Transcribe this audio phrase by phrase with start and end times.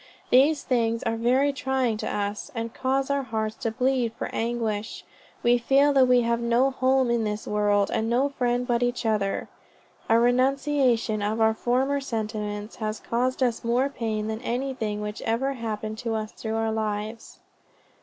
[0.31, 5.05] "These things are very trying to us, and cause our hearts to bleed for anguish
[5.43, 9.05] we feel that we have no home in this world, and no friend but each
[9.05, 9.47] other."
[10.09, 15.53] "A renunciation of our former sentiments has caused us more pain than anything which ever
[15.53, 17.37] happened to us through our lives."